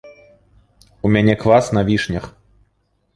У 1.07 1.11
мяне 1.15 1.35
квас 1.43 1.69
на 1.79 1.83
вішнях. 1.91 2.25